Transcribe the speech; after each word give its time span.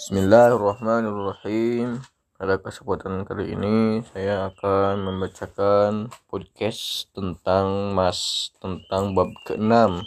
Bismillahirrahmanirrahim. 0.00 2.00
Pada 2.40 2.56
kesempatan 2.56 3.20
kali 3.28 3.52
ini 3.52 4.00
saya 4.08 4.48
akan 4.48 4.96
membacakan 4.96 6.08
podcast 6.24 7.12
tentang 7.12 7.92
Mas 7.92 8.48
tentang 8.64 9.12
bab 9.12 9.28
ke-6 9.44 10.00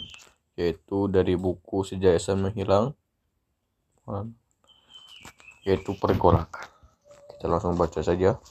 yaitu 0.58 1.06
dari 1.06 1.38
buku 1.38 1.86
Sejak 1.86 2.18
Islam 2.18 2.50
Menghilang 2.50 2.90
yaitu 5.62 5.94
pergolakan. 5.94 6.66
Kita 7.30 7.46
langsung 7.46 7.78
baca 7.78 8.02
saja. 8.02 8.42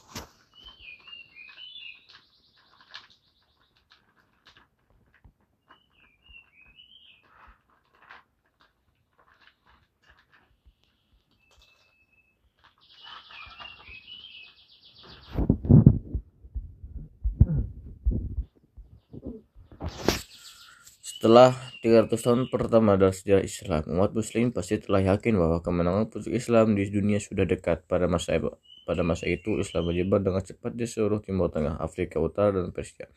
Setelah 21.24 21.56
300 21.80 22.20
tahun 22.20 22.40
pertama 22.52 23.00
dalam 23.00 23.16
sejarah 23.16 23.48
Islam, 23.48 23.80
umat 23.96 24.12
muslim 24.12 24.52
pasti 24.52 24.76
telah 24.76 25.16
yakin 25.16 25.40
bahwa 25.40 25.64
kemenangan 25.64 26.12
puncak 26.12 26.36
Islam 26.36 26.76
di 26.76 26.84
dunia 26.92 27.16
sudah 27.16 27.48
dekat. 27.48 27.88
Pada 27.88 28.04
masa 28.04 28.36
pada 28.84 29.00
masa 29.00 29.24
itu, 29.24 29.56
Islam 29.56 29.88
menyebar 29.88 30.20
dengan 30.20 30.44
cepat 30.44 30.76
di 30.76 30.84
seluruh 30.84 31.24
Timur 31.24 31.48
Tengah, 31.48 31.80
Afrika 31.80 32.20
Utara, 32.20 32.60
dan 32.60 32.76
Persia. 32.76 33.08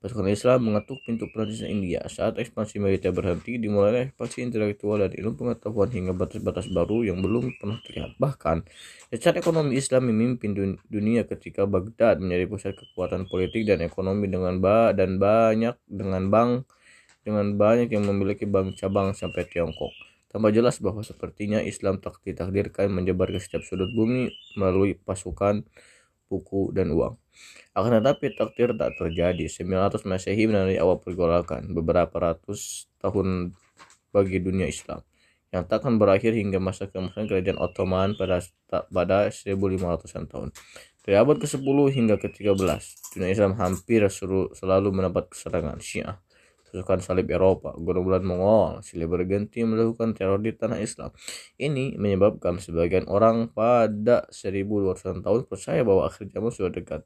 Pasukan 0.00 0.32
Islam 0.32 0.72
mengetuk 0.72 1.04
pintu 1.04 1.28
Prancis 1.28 1.60
India. 1.60 2.00
Saat 2.08 2.40
ekspansi 2.40 2.80
militer 2.80 3.12
berhenti, 3.12 3.60
dimulai 3.60 4.08
ekspansi 4.08 4.40
intelektual 4.40 5.04
dan 5.04 5.12
ilmu 5.12 5.36
pengetahuan 5.36 5.92
hingga 5.92 6.16
batas-batas 6.16 6.64
baru 6.72 7.12
yang 7.12 7.20
belum 7.20 7.60
pernah 7.60 7.76
terlihat. 7.84 8.16
Bahkan, 8.16 8.64
secara 9.12 9.36
ekonomi 9.36 9.76
Islam 9.76 10.08
memimpin 10.08 10.80
dunia 10.88 11.28
ketika 11.28 11.68
Baghdad 11.68 12.24
menjadi 12.24 12.48
pusat 12.48 12.72
kekuatan 12.72 13.28
politik 13.28 13.68
dan 13.68 13.84
ekonomi 13.84 14.32
dengan 14.32 14.64
ba 14.64 14.96
dan 14.96 15.20
banyak 15.20 15.76
dengan 15.84 16.32
bank 16.32 16.79
dengan 17.20 17.56
banyak 17.56 17.92
yang 17.92 18.08
memiliki 18.08 18.48
bank 18.48 18.80
cabang 18.80 19.12
sampai 19.12 19.44
Tiongkok. 19.44 19.92
Tambah 20.30 20.54
jelas 20.54 20.78
bahwa 20.78 21.02
sepertinya 21.02 21.58
Islam 21.58 21.98
tak 21.98 22.22
ditakdirkan 22.22 22.86
menyebar 22.86 23.34
ke 23.34 23.42
setiap 23.42 23.66
sudut 23.66 23.90
bumi 23.90 24.30
melalui 24.54 24.94
pasukan, 24.94 25.66
buku, 26.30 26.70
dan 26.70 26.94
uang. 26.94 27.18
Akan 27.74 27.98
tetapi 27.98 28.38
takdir 28.38 28.70
tak 28.78 28.94
terjadi. 28.94 29.50
900 29.50 30.06
Masehi 30.06 30.46
menandai 30.46 30.78
awal 30.78 31.02
pergolakan 31.02 31.74
beberapa 31.74 32.14
ratus 32.22 32.86
tahun 33.02 33.58
bagi 34.14 34.38
dunia 34.38 34.70
Islam 34.70 35.02
yang 35.50 35.66
takkan 35.66 35.98
berakhir 35.98 36.30
hingga 36.38 36.62
masa 36.62 36.86
keemasan 36.86 37.26
kerajaan 37.26 37.58
Ottoman 37.58 38.14
pada 38.14 38.38
pada 38.70 39.34
1500-an 39.34 40.30
tahun. 40.30 40.48
Dari 41.02 41.16
abad 41.18 41.42
ke-10 41.42 41.76
hingga 41.90 42.22
ke-13, 42.22 42.54
dunia 43.18 43.30
Islam 43.34 43.58
hampir 43.58 44.06
selalu 44.54 44.94
mendapat 44.94 45.26
keserangan 45.34 45.82
Syiah 45.82 46.22
pasukan 46.70 47.02
salib 47.02 47.26
Eropa, 47.26 47.74
gerombolan 47.74 48.22
Mongol, 48.22 48.86
silih 48.86 49.10
berganti 49.10 49.66
melakukan 49.66 50.14
teror 50.14 50.38
di 50.38 50.54
tanah 50.54 50.78
Islam. 50.78 51.10
Ini 51.58 51.98
menyebabkan 51.98 52.62
sebagian 52.62 53.10
orang 53.10 53.50
pada 53.50 54.30
1200 54.30 55.26
tahun 55.26 55.40
percaya 55.50 55.82
bahwa 55.82 56.06
akhir 56.06 56.30
zaman 56.30 56.50
sudah 56.54 56.70
dekat. 56.70 57.02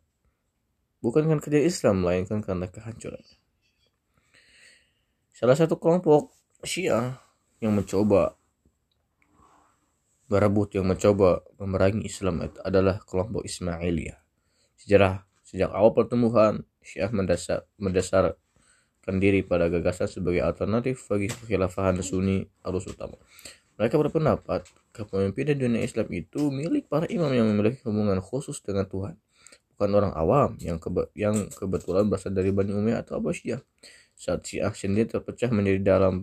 Bukan 1.00 1.24
karena 1.24 1.40
kerja 1.40 1.60
Islam, 1.64 2.04
melainkan 2.04 2.44
karena 2.44 2.68
kehancuran. 2.68 3.24
Salah 5.32 5.56
satu 5.56 5.80
kelompok 5.80 6.30
Syiah 6.60 7.16
yang 7.64 7.72
mencoba 7.72 8.36
berebut 10.28 10.72
yang 10.76 10.88
mencoba 10.88 11.44
memerangi 11.60 12.08
Islam 12.08 12.44
adalah 12.64 13.00
kelompok 13.04 13.44
Ismailiyah. 13.44 14.20
Sejarah 14.80 15.24
sejak 15.44 15.72
awal 15.72 15.92
pertumbuhan 15.92 16.64
Syiah 16.80 17.12
mendasar, 17.12 17.68
mendasar 17.76 18.36
diri 19.20 19.44
pada 19.44 19.68
gagasan 19.68 20.08
sebagai 20.08 20.40
alternatif 20.40 21.04
bagi 21.12 21.28
kekhilafahan 21.28 22.00
Sunni 22.00 22.48
arus 22.64 22.88
utama. 22.88 23.20
Mereka 23.76 24.00
berpendapat 24.00 24.64
kepemimpinan 24.96 25.58
dunia 25.58 25.82
Islam 25.84 26.08
itu 26.14 26.48
milik 26.48 26.88
para 26.88 27.04
imam 27.10 27.28
yang 27.34 27.50
memiliki 27.50 27.84
hubungan 27.84 28.22
khusus 28.24 28.62
dengan 28.64 28.86
Tuhan, 28.88 29.18
bukan 29.74 29.90
orang 29.92 30.12
awam 30.14 30.56
yang 30.62 30.80
kebe 30.80 31.10
yang 31.12 31.50
kebetulan 31.52 32.06
berasal 32.08 32.32
dari 32.32 32.54
Bani 32.54 32.72
Umayyah 32.72 33.04
atau 33.04 33.20
Abbasiyah. 33.20 33.60
Saat 34.14 34.46
Syiah 34.46 34.70
sendiri 34.70 35.10
terpecah 35.10 35.50
menjadi 35.50 35.98
dalam 35.98 36.22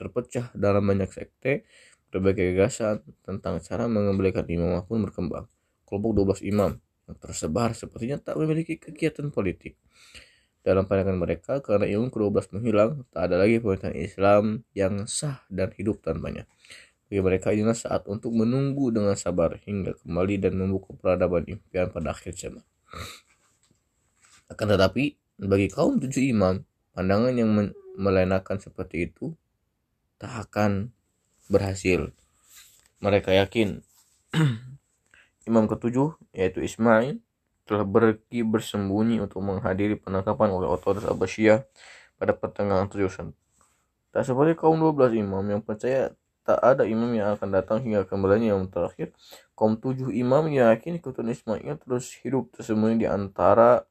terpecah 0.00 0.48
dalam 0.56 0.82
banyak 0.88 1.12
sekte, 1.12 1.68
berbagai 2.08 2.56
gagasan 2.56 3.04
tentang 3.22 3.60
cara 3.60 3.84
mengembalikan 3.86 4.48
imam 4.48 4.80
pun 4.88 5.04
berkembang. 5.04 5.44
Kelompok 5.84 6.40
12 6.40 6.48
imam 6.48 6.80
tersebar 7.20 7.74
sepertinya 7.74 8.22
tak 8.22 8.38
memiliki 8.38 8.78
kegiatan 8.78 9.34
politik 9.34 9.74
dalam 10.60 10.84
pandangan 10.84 11.16
mereka, 11.16 11.64
karena 11.64 11.88
ilmu 11.88 12.12
ke-12 12.12 12.52
menghilang, 12.56 12.90
tak 13.08 13.32
ada 13.32 13.40
lagi 13.40 13.60
pemerintahan 13.60 13.96
Islam 13.96 14.44
yang 14.76 15.08
sah 15.08 15.40
dan 15.48 15.72
hidup 15.72 16.04
tanpanya. 16.04 16.44
Bagi 17.08 17.20
mereka 17.24 17.50
inilah 17.50 17.74
saat 17.74 18.06
untuk 18.06 18.30
menunggu 18.36 18.92
dengan 18.94 19.16
sabar 19.16 19.58
hingga 19.66 19.98
kembali 19.98 20.38
dan 20.38 20.54
membuka 20.60 20.94
peradaban 20.94 21.42
impian 21.48 21.90
pada 21.90 22.12
akhir 22.14 22.36
zaman. 22.38 22.62
Akan 24.46 24.70
tetapi, 24.70 25.16
bagi 25.40 25.66
kaum 25.72 25.98
tujuh 25.98 26.22
imam, 26.30 26.62
pandangan 26.92 27.34
yang 27.34 27.50
melenakan 27.96 28.60
seperti 28.60 29.08
itu 29.08 29.32
tak 30.20 30.50
akan 30.50 30.92
berhasil. 31.48 32.12
Mereka 33.00 33.32
yakin 33.32 33.80
imam 35.48 35.64
ketujuh, 35.66 36.20
yaitu 36.36 36.60
Ismail, 36.60 37.18
telah 37.70 37.86
pergi 37.86 38.42
bersembunyi 38.42 39.22
untuk 39.22 39.46
menghadiri 39.46 39.94
penangkapan 39.94 40.50
oleh 40.50 40.66
otoritas 40.66 41.06
Abbasiyah 41.06 41.62
pada 42.18 42.34
pertengahan 42.34 42.90
tujuan. 42.90 43.30
Tak 44.10 44.26
seperti 44.26 44.58
kaum 44.58 44.82
12 44.82 45.22
imam 45.22 45.46
yang 45.46 45.62
percaya 45.62 46.10
tak 46.42 46.58
ada 46.58 46.82
imam 46.82 47.06
yang 47.14 47.38
akan 47.38 47.54
datang 47.54 47.78
hingga 47.78 48.02
kembalinya 48.10 48.58
yang 48.58 48.66
terakhir. 48.66 49.14
Kaum 49.54 49.78
tujuh 49.78 50.10
imam 50.10 50.50
yakin 50.50 50.98
keturunan 50.98 51.30
Ismail 51.30 51.78
terus 51.78 52.10
hidup 52.26 52.50
tersembunyi 52.58 53.06
di 53.06 53.08
antara 53.08 53.86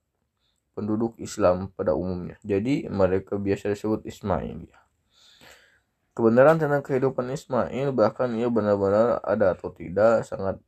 penduduk 0.75 1.15
Islam 1.15 1.71
pada 1.71 1.95
umumnya. 1.95 2.35
Jadi 2.43 2.83
mereka 2.91 3.39
biasa 3.39 3.71
disebut 3.71 4.03
Ismailiyah. 4.03 4.83
Kebenaran 6.11 6.59
tentang 6.59 6.83
kehidupan 6.83 7.31
Ismail 7.31 7.95
bahkan 7.95 8.27
ia 8.35 8.51
benar-benar 8.51 9.23
ada 9.23 9.55
atau 9.55 9.71
tidak 9.71 10.27
sangat 10.27 10.59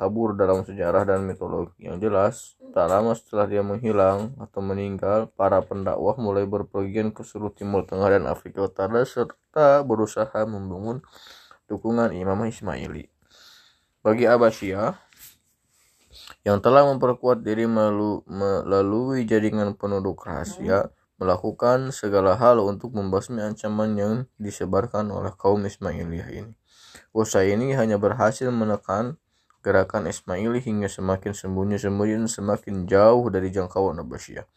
kabur 0.00 0.32
dalam 0.32 0.64
sejarah 0.64 1.04
dan 1.04 1.28
mitologi 1.28 1.84
yang 1.84 2.00
jelas. 2.00 2.56
Tak 2.72 2.88
lama 2.88 3.12
setelah 3.12 3.44
dia 3.44 3.60
menghilang 3.60 4.32
atau 4.40 4.64
meninggal, 4.64 5.28
para 5.36 5.60
pendakwah 5.60 6.16
mulai 6.16 6.48
berpergian 6.48 7.12
ke 7.12 7.20
seluruh 7.20 7.52
Timur 7.52 7.84
Tengah 7.84 8.16
dan 8.16 8.24
Afrika 8.24 8.64
Utara 8.64 9.04
serta 9.04 9.84
berusaha 9.84 10.40
membangun 10.48 11.04
dukungan 11.68 12.16
Imam 12.16 12.40
Ismaili. 12.48 13.12
Bagi 14.00 14.24
Abbasiyah 14.24 14.96
yang 16.48 16.64
telah 16.64 16.88
memperkuat 16.88 17.44
diri 17.44 17.68
melalui 17.68 19.28
jaringan 19.28 19.76
penduduk 19.76 20.24
rahasia, 20.24 20.88
melakukan 21.20 21.92
segala 21.92 22.32
hal 22.40 22.64
untuk 22.64 22.96
membasmi 22.96 23.44
ancaman 23.44 23.92
yang 23.92 24.14
disebarkan 24.40 25.12
oleh 25.12 25.36
kaum 25.36 25.60
Ismailiyah 25.68 26.32
ini. 26.32 26.56
Usaha 27.12 27.44
ini 27.44 27.76
hanya 27.76 28.00
berhasil 28.00 28.48
menekan 28.48 29.20
gerakan 29.60 30.08
Ismaili 30.08 30.64
hingga 30.64 30.88
semakin 30.88 31.36
sembunyi-sembunyi 31.36 32.24
dan 32.24 32.28
semakin 32.28 32.88
jauh 32.88 33.28
dari 33.28 33.52
jangkauan 33.52 34.00
Abbasiyah. 34.00 34.48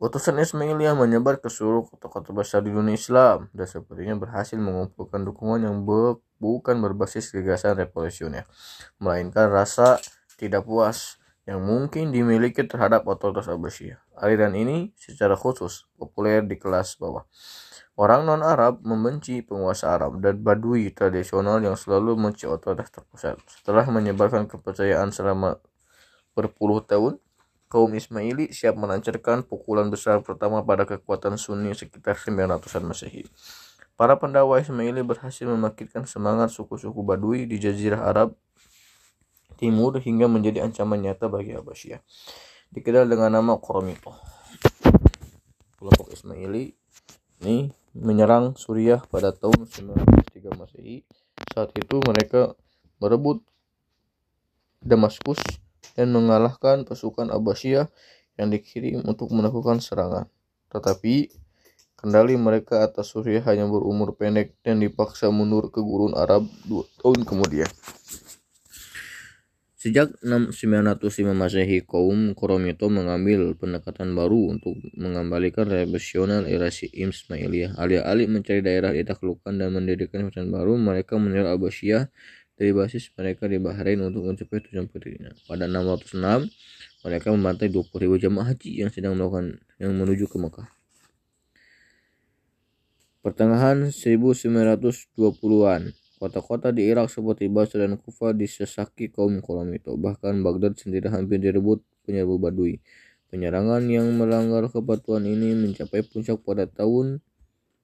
Utusan 0.00 0.40
Ismailiyah 0.40 0.96
menyebar 0.96 1.44
ke 1.44 1.52
seluruh 1.52 1.84
kota-kota 1.84 2.32
besar 2.32 2.64
di 2.64 2.72
dunia 2.72 2.96
Islam 2.96 3.52
dan 3.52 3.68
sepertinya 3.68 4.16
berhasil 4.16 4.56
mengumpulkan 4.56 5.28
dukungan 5.28 5.68
yang 5.68 5.84
be 5.84 6.16
bukan 6.40 6.80
berbasis 6.80 7.36
gagasan 7.36 7.76
revolusioner, 7.76 8.48
melainkan 8.96 9.52
rasa 9.52 10.00
tidak 10.40 10.64
puas 10.64 11.19
yang 11.50 11.66
mungkin 11.66 12.14
dimiliki 12.14 12.62
terhadap 12.62 13.02
otoritas 13.10 13.50
Abbasiyah. 13.50 13.98
Aliran 14.14 14.54
ini 14.54 14.94
secara 14.94 15.34
khusus 15.34 15.90
populer 15.98 16.46
di 16.46 16.54
kelas 16.54 16.94
bawah. 16.94 17.26
Orang 17.98 18.22
non-Arab 18.22 18.86
membenci 18.86 19.42
penguasa 19.42 19.90
Arab 19.90 20.22
dan 20.22 20.38
Badui 20.38 20.94
tradisional 20.94 21.58
yang 21.58 21.74
selalu 21.74 22.14
membenci 22.14 22.46
otoritas 22.46 22.94
terpusat. 22.94 23.42
Setelah 23.50 23.82
menyebarkan 23.90 24.46
kepercayaan 24.46 25.10
selama 25.10 25.58
berpuluh 26.38 26.86
tahun, 26.86 27.18
kaum 27.66 27.90
Ismaili 27.98 28.54
siap 28.54 28.78
melancarkan 28.78 29.42
pukulan 29.42 29.90
besar 29.90 30.22
pertama 30.22 30.62
pada 30.62 30.86
kekuatan 30.86 31.34
Sunni 31.34 31.74
sekitar 31.74 32.14
900-an 32.14 32.86
Masehi. 32.86 33.26
Para 33.98 34.14
pendakwa 34.16 34.62
Ismaili 34.62 35.02
berhasil 35.02 35.50
memakitkan 35.50 36.06
semangat 36.06 36.54
suku-suku 36.54 37.02
Badui 37.02 37.50
di 37.50 37.58
Jazirah 37.58 38.06
Arab 38.06 38.38
Timur 39.60 40.00
hingga 40.00 40.24
menjadi 40.24 40.64
ancaman 40.64 41.04
nyata 41.04 41.28
bagi 41.28 41.52
Abbasiyah. 41.52 42.00
Dikenal 42.72 43.04
dengan 43.04 43.36
nama 43.36 43.60
Koromito. 43.60 44.16
Kelompok 45.76 46.16
Ismaili 46.16 46.72
ini 47.44 47.68
menyerang 47.92 48.56
Suriah 48.56 49.04
pada 49.04 49.36
tahun 49.36 49.68
1903 49.68 50.56
Masehi. 50.56 51.04
Saat 51.52 51.76
itu 51.76 52.00
mereka 52.08 52.56
merebut 53.04 53.44
Damaskus 54.80 55.44
dan 55.92 56.08
mengalahkan 56.08 56.88
pasukan 56.88 57.28
Abbasiyah 57.28 57.92
yang 58.40 58.48
dikirim 58.48 59.04
untuk 59.04 59.28
melakukan 59.28 59.84
serangan. 59.84 60.24
Tetapi 60.72 61.28
kendali 62.00 62.32
mereka 62.40 62.80
atas 62.80 63.12
Suriah 63.12 63.44
hanya 63.44 63.68
berumur 63.68 64.16
pendek 64.16 64.56
dan 64.64 64.80
dipaksa 64.80 65.28
mundur 65.28 65.68
ke 65.68 65.84
gurun 65.84 66.16
Arab 66.16 66.48
dua 66.64 66.88
tahun 67.04 67.28
kemudian. 67.28 67.68
Sejak 69.80 70.12
905 70.20 71.32
Masehi, 71.32 71.80
kaum 71.80 72.36
Koromito 72.36 72.92
mengambil 72.92 73.56
pendekatan 73.56 74.12
baru 74.12 74.52
untuk 74.52 74.76
mengembalikan 74.92 75.64
revolusional 75.64 76.44
era 76.44 76.68
Ismailiyah. 76.68 77.80
Alih-alih 77.80 78.28
mencari 78.28 78.60
daerah 78.60 78.92
ditaklukkan 78.92 79.56
dan 79.56 79.72
mendirikan 79.72 80.28
kerajaan 80.28 80.52
baru, 80.52 80.76
mereka 80.76 81.16
menyerang 81.16 81.56
Abbasiyah 81.56 82.12
dari 82.60 82.76
basis 82.76 83.08
mereka 83.16 83.48
di 83.48 83.56
Bahrain 83.56 83.96
untuk 84.04 84.28
mencapai 84.28 84.60
tujuan 84.68 84.84
berdirinya. 84.84 85.32
Pada 85.48 85.64
606, 85.64 86.52
mereka 87.00 87.32
membantai 87.32 87.72
20.000 87.72 88.20
jamaah 88.20 88.52
haji 88.52 88.84
yang 88.84 88.92
sedang 88.92 89.16
melakukan 89.16 89.64
yang 89.80 89.96
menuju 89.96 90.28
ke 90.28 90.36
Mekah. 90.36 90.68
Pertengahan 93.24 93.88
1920-an, 93.88 95.96
Kota-kota 96.20 96.68
di 96.68 96.84
Irak 96.84 97.08
seperti 97.08 97.48
Basra 97.48 97.88
dan 97.88 97.96
Kufa 97.96 98.36
disesaki 98.36 99.08
kaum 99.08 99.40
Qoramito. 99.40 99.96
Bahkan 99.96 100.44
Baghdad 100.44 100.76
sendiri 100.76 101.08
hampir 101.08 101.40
direbut 101.40 101.80
penyerbu 102.04 102.36
Badui. 102.36 102.76
Penyerangan 103.32 103.88
yang 103.88 104.04
melanggar 104.20 104.68
kepatuhan 104.68 105.24
ini 105.24 105.56
mencapai 105.56 106.04
puncak 106.04 106.44
pada 106.44 106.68
tahun 106.68 107.24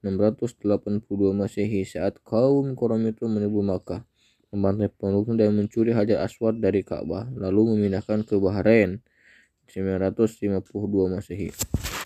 682 0.05 1.01
Masehi 1.33 1.89
saat 1.89 2.21
kaum 2.29 2.77
Qoramito 2.77 3.25
menyerbu 3.25 3.65
Makkah, 3.65 4.05
membantai 4.53 4.93
penduduknya 4.93 5.49
dan 5.49 5.57
mencuri 5.57 5.97
Hajar 5.97 6.21
Aswad 6.21 6.61
dari 6.61 6.85
Ka'bah, 6.85 7.33
lalu 7.33 7.73
memindahkan 7.73 8.29
ke 8.29 8.37
Bahrain 8.37 9.01
952 9.73 10.61
Masehi. 11.09 11.57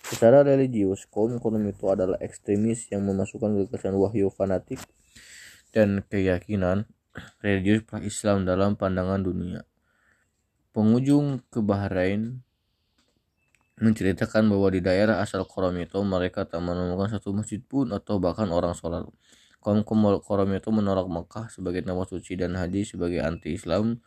Secara 0.06 0.46
religius, 0.46 1.10
kaum 1.10 1.42
Qoramito 1.42 1.90
adalah 1.90 2.22
ekstremis 2.22 2.86
yang 2.94 3.02
memasukkan 3.02 3.66
gagasan 3.66 3.98
wahyu 3.98 4.30
fanatik 4.30 4.78
dan 5.70 6.02
keyakinan 6.06 6.86
religius 7.42 7.86
Islam 8.02 8.46
dalam 8.46 8.78
pandangan 8.78 9.22
dunia. 9.22 9.66
Pengunjung 10.70 11.42
ke 11.50 11.58
Bahrain 11.58 12.42
menceritakan 13.80 14.46
bahwa 14.46 14.68
di 14.70 14.84
daerah 14.84 15.18
asal 15.24 15.42
Koromito 15.48 15.98
mereka 16.04 16.44
tak 16.44 16.60
menemukan 16.60 17.16
satu 17.16 17.32
masjid 17.32 17.58
pun 17.58 17.90
atau 17.90 18.20
bahkan 18.20 18.46
orang 18.52 18.76
sholat. 18.76 19.08
Kaum 19.60 19.82
Koromito 20.20 20.68
menolak 20.72 21.08
Mekah 21.08 21.48
sebagai 21.52 21.84
tempat 21.84 22.08
suci 22.12 22.36
dan 22.36 22.56
haji 22.56 22.84
sebagai 22.84 23.20
anti-Islam 23.24 24.00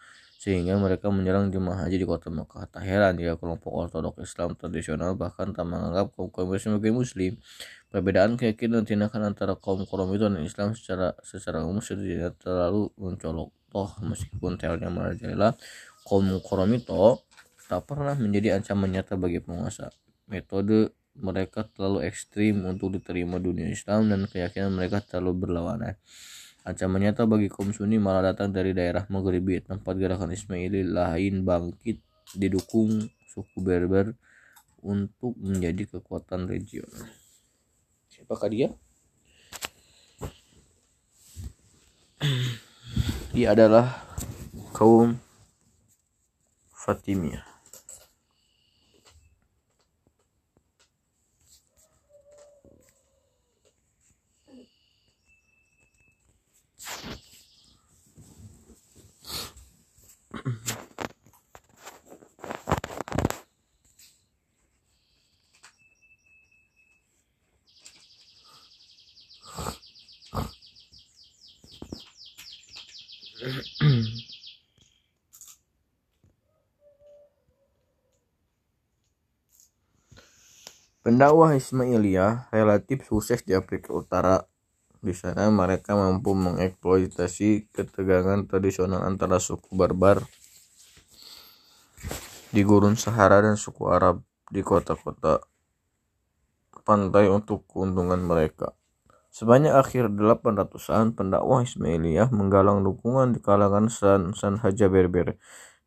sehingga 0.44 0.76
mereka 0.76 1.08
menyerang 1.08 1.56
jemaah 1.56 1.88
haji 1.88 2.04
di 2.04 2.08
kota 2.10 2.28
Mekah. 2.28 2.68
Tak 2.68 2.84
heran 2.84 3.16
jika 3.16 3.40
kelompok 3.40 3.72
ortodok 3.72 4.20
Islam 4.20 4.60
tradisional 4.60 5.16
bahkan 5.16 5.56
tak 5.56 5.64
menganggap 5.64 6.12
kaum 6.12 6.28
Quraisy 6.28 6.68
sebagai 6.68 6.92
muslim. 6.92 7.40
Perbedaan 7.88 8.36
keyakinan 8.36 8.84
dan 8.84 9.08
tindakan 9.08 9.32
antara 9.32 9.56
kaum 9.56 9.88
Quraisy 9.88 10.20
dan 10.20 10.44
Islam 10.44 10.76
secara 10.76 11.16
secara 11.24 11.64
umum 11.64 11.80
tidak 11.80 12.36
terlalu 12.44 12.92
mencolok. 13.00 13.56
Toh 13.72 13.90
meskipun 14.04 14.60
teorinya 14.60 14.92
merajalela, 14.92 15.56
kaum 16.04 16.28
Quraisy 16.28 16.92
tak 17.72 17.88
pernah 17.88 18.20
menjadi 18.20 18.60
ancaman 18.60 18.92
nyata 18.92 19.16
bagi 19.16 19.40
penguasa. 19.40 19.96
Metode 20.28 20.92
mereka 21.16 21.64
terlalu 21.72 22.04
ekstrim 22.04 22.68
untuk 22.68 22.92
diterima 22.92 23.40
dunia 23.40 23.72
Islam 23.72 24.12
dan 24.12 24.28
keyakinan 24.28 24.76
mereka 24.76 25.00
terlalu 25.00 25.48
berlawanan. 25.48 25.96
Ancaman 26.64 27.04
nyata 27.04 27.28
bagi 27.28 27.52
kaum 27.52 27.76
Sunni 27.76 28.00
malah 28.00 28.32
datang 28.32 28.56
dari 28.56 28.72
daerah 28.72 29.04
Maghribi, 29.12 29.60
tempat 29.68 30.00
gerakan 30.00 30.32
Ismaili 30.32 30.88
lain 30.88 31.44
bangkit 31.44 32.00
didukung 32.40 33.04
suku 33.28 33.60
Berber 33.60 34.16
untuk 34.80 35.36
menjadi 35.44 36.00
kekuatan 36.00 36.48
regional. 36.48 37.12
Siapakah 38.08 38.48
dia? 38.48 38.72
Dia 43.36 43.52
adalah 43.52 44.00
kaum 44.72 45.20
Fatimiyah. 46.72 47.53
Pendakwah 81.04 81.52
Ismailiyah 81.52 82.48
relatif 82.56 83.04
sukses 83.04 83.44
di 83.44 83.52
Afrika 83.52 83.92
Utara. 83.92 84.48
Di 85.04 85.12
sana 85.12 85.52
mereka 85.52 86.00
mampu 86.00 86.32
mengeksploitasi 86.32 87.76
ketegangan 87.76 88.48
tradisional 88.48 89.04
antara 89.04 89.36
suku 89.36 89.76
Barbar 89.76 90.24
di 92.56 92.64
gurun 92.64 92.96
Sahara 92.96 93.44
dan 93.44 93.60
suku 93.60 93.84
Arab 93.92 94.24
di 94.48 94.64
kota-kota 94.64 95.44
pantai 96.88 97.28
untuk 97.28 97.68
keuntungan 97.68 98.24
mereka. 98.24 98.72
Sebanyak 99.28 99.76
akhir 99.76 100.08
800-an, 100.08 101.20
pendakwah 101.20 101.68
Ismailiyah 101.68 102.32
menggalang 102.32 102.80
dukungan 102.80 103.36
di 103.36 103.44
kalangan 103.44 103.92
San, 103.92 104.32
San 104.40 104.56
Haja 104.56 104.88
Berber 104.88 105.36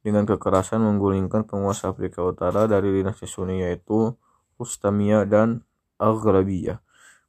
dengan 0.04 0.28
kekerasan 0.28 0.84
menggulingkan 0.84 1.48
penguasa 1.48 1.88
Afrika 1.88 2.20
Utara 2.20 2.68
dari 2.68 2.92
dinasti 2.92 3.24
Sunni 3.24 3.64
yaitu 3.64 4.12
Ustamiyah 4.56 5.28
dan 5.28 5.62
Aghrabiyah. 5.96 6.80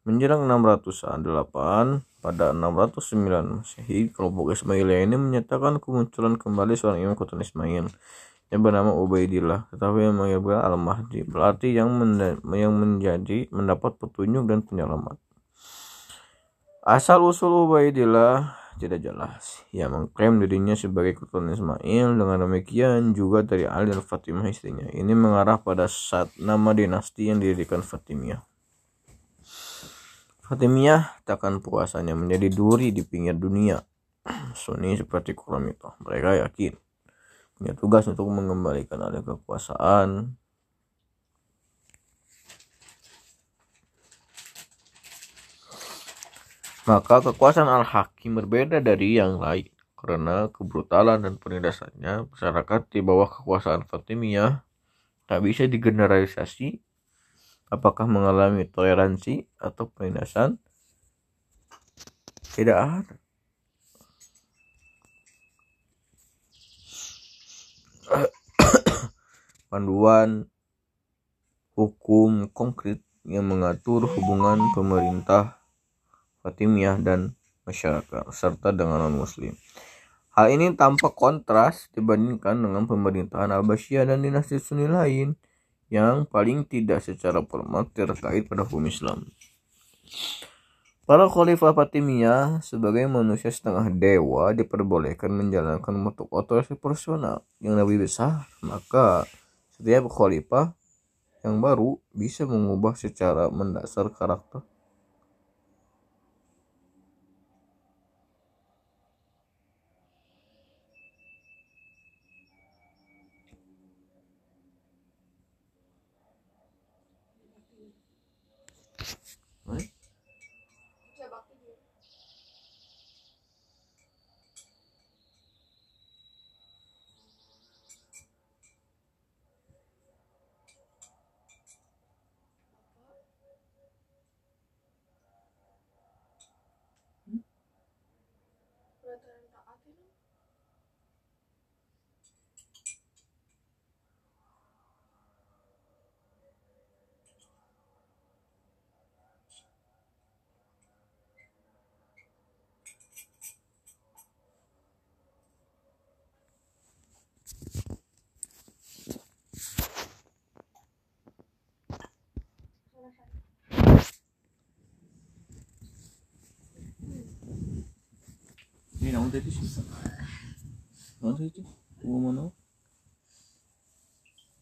Menjelang 0.08 0.48
608, 0.48 2.08
pada 2.24 2.52
609 2.52 3.64
Masehi, 3.64 4.12
kelompok 4.12 4.52
Ismailiyah 4.52 5.08
ini 5.08 5.16
menyatakan 5.16 5.80
kemunculan 5.80 6.36
kembali 6.36 6.76
seorang 6.76 7.00
imam 7.04 7.16
kota 7.16 7.40
Ismail 7.40 7.88
yang 8.48 8.62
bernama 8.64 8.96
Ubaidillah, 8.96 9.68
tetapi 9.76 10.08
yang 10.08 10.16
menyebutkan 10.16 10.64
Al-Mahdi, 10.64 11.28
berarti 11.28 11.76
yang, 11.76 12.00
yang 12.52 12.74
menjadi 12.76 13.52
mendapat 13.52 14.00
petunjuk 14.00 14.48
dan 14.48 14.64
penyelamat. 14.64 15.20
Asal 16.88 17.20
usul 17.20 17.68
Ubaidillah 17.68 18.56
tidak 18.78 19.02
jelas. 19.02 19.66
Ia 19.74 19.90
mengklaim 19.90 20.38
dirinya 20.40 20.78
sebagai 20.78 21.18
keturunan 21.18 21.54
Ismail. 21.54 22.14
Dengan 22.16 22.38
demikian 22.46 23.12
juga 23.18 23.42
dari 23.44 23.66
Ali 23.66 23.92
Fatimah 23.92 24.46
istrinya. 24.48 24.88
Ini 24.88 25.14
mengarah 25.18 25.60
pada 25.60 25.90
saat 25.90 26.32
nama 26.38 26.72
dinasti 26.72 27.28
yang 27.28 27.42
didirikan 27.42 27.82
Fatimiyah. 27.82 28.42
Fatimiyah 30.48 31.28
takkan 31.28 31.60
puasanya 31.60 32.16
menjadi 32.16 32.48
duri 32.54 32.96
di 32.96 33.04
pinggir 33.04 33.36
dunia. 33.36 33.84
Sunni 34.56 34.96
seperti 34.96 35.36
itu. 35.36 35.88
Mereka 36.00 36.48
yakin 36.48 36.74
punya 37.58 37.74
tugas 37.74 38.06
untuk 38.06 38.30
mengembalikan 38.30 39.02
alih 39.02 39.26
kekuasaan 39.26 40.38
Maka 46.88 47.20
kekuasaan 47.20 47.68
Al-Hakim 47.68 48.40
berbeda 48.40 48.80
dari 48.80 49.20
yang 49.20 49.44
lain 49.44 49.68
karena 50.00 50.48
kebrutalan 50.48 51.20
dan 51.20 51.36
penindasannya 51.36 52.32
masyarakat 52.32 52.82
di 52.88 53.04
bawah 53.04 53.28
kekuasaan 53.28 53.84
Fatimiyah. 53.84 54.64
Tak 55.28 55.44
bisa 55.44 55.68
digeneralisasi 55.68 56.80
apakah 57.68 58.08
mengalami 58.08 58.64
toleransi 58.64 59.52
atau 59.60 59.92
penindasan? 59.92 60.64
Tidak 62.56 62.78
ada. 62.80 63.16
Panduan 69.68 70.48
hukum 71.76 72.48
konkret 72.56 73.04
yang 73.28 73.44
mengatur 73.44 74.08
hubungan 74.08 74.64
pemerintah 74.72 75.57
Fatimiyah 76.48 77.04
dan 77.04 77.36
masyarakat 77.68 78.32
serta 78.32 78.72
dengan 78.72 79.04
non-muslim. 79.04 79.52
Hal 80.32 80.48
ini 80.56 80.72
tampak 80.72 81.12
kontras 81.12 81.92
dibandingkan 81.92 82.56
dengan 82.56 82.88
pemerintahan 82.88 83.52
Abbasiyah 83.52 84.08
dan 84.08 84.24
dinasti 84.24 84.56
Sunni 84.64 84.88
lain 84.88 85.36
yang 85.92 86.24
paling 86.24 86.64
tidak 86.64 87.04
secara 87.04 87.44
formal 87.44 87.92
terkait 87.92 88.48
pada 88.48 88.64
hukum 88.64 88.88
Islam. 88.88 89.28
Para 91.08 91.24
khalifah 91.28 91.72
Fatimiyah 91.72 92.60
sebagai 92.64 93.08
manusia 93.08 93.48
setengah 93.48 93.88
dewa 93.92 94.52
diperbolehkan 94.52 95.32
menjalankan 95.32 95.96
bentuk 95.96 96.28
otoritas 96.30 96.76
personal 96.80 97.48
yang 97.64 97.80
lebih 97.80 98.04
besar. 98.04 98.44
Maka 98.60 99.24
setiap 99.74 100.12
khalifah 100.12 100.76
yang 101.48 101.64
baru 101.64 101.98
bisa 102.12 102.44
mengubah 102.44 103.00
secara 103.00 103.48
mendasar 103.48 104.12
karakter 104.12 104.68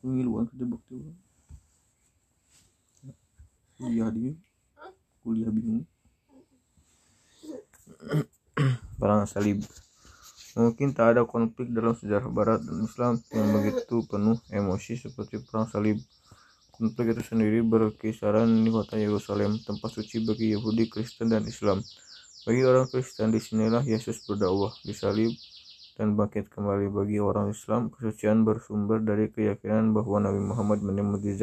Pengiluan 0.01 0.49
kerja 0.49 0.65
bakti 0.65 0.95
dia. 1.01 1.13
Kuliah. 5.21 5.53
Perang 8.97 9.29
salib. 9.29 9.61
Mungkin 10.57 10.97
tak 10.97 11.13
ada 11.13 11.27
konflik 11.27 11.69
dalam 11.69 11.93
sejarah 11.93 12.31
Barat 12.31 12.63
dan 12.63 12.81
Islam 12.81 13.21
yang 13.35 13.51
begitu 13.53 14.01
penuh 14.07 14.39
emosi 14.49 14.97
seperti 14.97 15.45
perang 15.45 15.69
salib. 15.69 16.01
Konflik 16.73 17.13
itu 17.13 17.21
sendiri 17.21 17.61
berkisaran 17.61 18.47
di 18.63 18.71
kota 18.73 18.97
Yerusalem, 18.97 19.61
tempat 19.61 19.93
suci 19.93 20.25
bagi 20.25 20.55
Yahudi, 20.55 20.89
Kristen, 20.89 21.29
dan 21.29 21.45
Islam. 21.45 21.85
Bagi 22.45 22.61
orang 22.61 22.85
Kristen 22.85 23.33
di 23.33 23.41
sinilah 23.41 23.81
Yesus 23.81 24.21
berdakwah, 24.21 24.77
disalib, 24.85 25.33
dan 25.97 26.13
bangkit 26.13 26.45
kembali. 26.53 26.93
Bagi 26.93 27.17
orang 27.17 27.49
Islam, 27.49 27.89
kesucian 27.89 28.45
bersumber 28.45 29.01
dari 29.01 29.33
keyakinan 29.33 29.97
bahwa 29.97 30.21
Nabi 30.21 30.45
Muhammad 30.45 30.85
menemui 30.85 31.33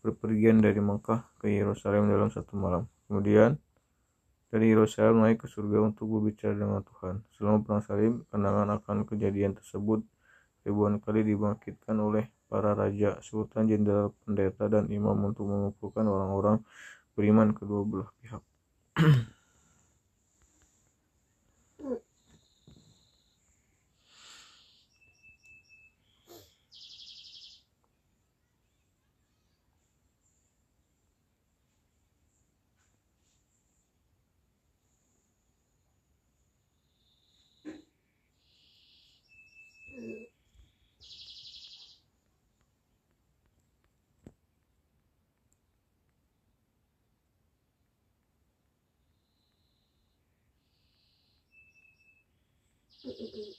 berpergian 0.00 0.64
dari 0.64 0.80
Mekah 0.80 1.28
ke 1.36 1.52
Yerusalem 1.52 2.08
dalam 2.08 2.32
satu 2.32 2.56
malam. 2.56 2.88
Kemudian 3.04 3.60
dari 4.48 4.72
Yerusalem 4.72 5.28
naik 5.28 5.44
ke 5.44 5.46
surga 5.52 5.92
untuk 5.92 6.08
berbicara 6.08 6.56
dengan 6.56 6.80
Tuhan. 6.88 7.28
Selama 7.36 7.60
perang 7.60 7.84
salib, 7.84 8.24
kenangan 8.32 8.80
akan 8.80 9.04
kejadian 9.04 9.60
tersebut 9.60 10.00
ribuan 10.64 11.04
kali 11.04 11.20
dibangkitkan 11.20 12.00
oleh 12.00 12.32
para 12.48 12.72
raja, 12.72 13.20
sultan, 13.20 13.68
jenderal, 13.68 14.16
pendeta, 14.24 14.72
dan 14.72 14.88
imam 14.88 15.20
untuk 15.20 15.44
mengumpulkan 15.52 16.08
orang-orang 16.08 16.64
beriman 17.12 17.52
kedua 17.52 17.84
belah 17.84 18.10
pihak. 18.24 18.40
mm 53.08 53.14
mm 53.24 53.57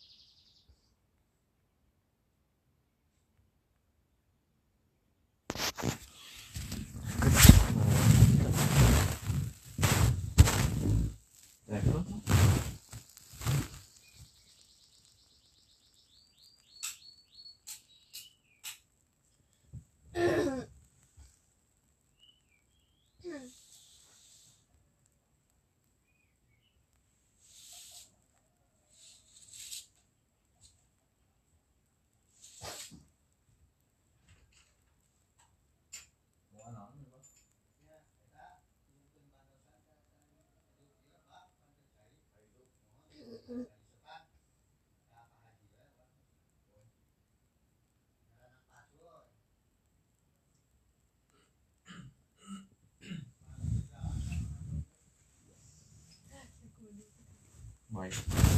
Baik. 57.90 58.49